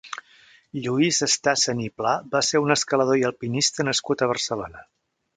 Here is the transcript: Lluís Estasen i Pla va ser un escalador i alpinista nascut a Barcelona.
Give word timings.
Lluís 0.85 1.17
Estasen 1.25 1.83
i 1.83 1.89
Pla 2.01 2.13
va 2.35 2.41
ser 2.47 2.61
un 2.67 2.75
escalador 2.77 3.19
i 3.19 3.27
alpinista 3.29 3.85
nascut 3.89 4.23
a 4.27 4.31
Barcelona. 4.33 4.83